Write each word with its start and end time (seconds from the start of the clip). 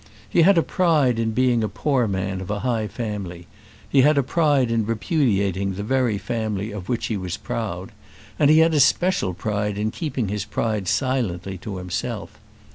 He 0.27 0.41
had 0.41 0.57
a 0.57 0.63
pride 0.63 1.19
in 1.19 1.29
being 1.29 1.63
a 1.63 1.69
poor 1.69 2.07
man 2.07 2.41
of 2.41 2.49
a 2.49 2.61
high 2.61 2.87
family; 2.87 3.45
he 3.87 4.01
had 4.01 4.17
a 4.17 4.23
pride 4.23 4.71
in 4.71 4.83
repudiating 4.83 5.75
the 5.75 5.83
very 5.83 6.17
family 6.17 6.71
of 6.71 6.89
which 6.89 7.05
he 7.05 7.15
was 7.17 7.37
proud; 7.37 7.91
and 8.39 8.49
he 8.49 8.57
had 8.57 8.73
a 8.73 8.79
special 8.79 9.35
pride 9.35 9.77
in 9.77 9.91
keeping 9.91 10.27
his 10.29 10.43
pride 10.43 10.87
silently 10.87 11.55
to 11.59 11.77
himself. 11.77 12.39